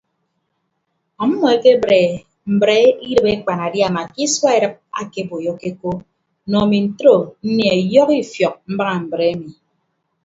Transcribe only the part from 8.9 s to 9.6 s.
mbre emi.